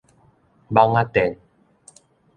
[0.73, 1.37] 蠓仔電